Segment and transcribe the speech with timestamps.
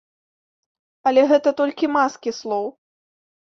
[1.11, 2.67] Але гэта толькі маскі слоў.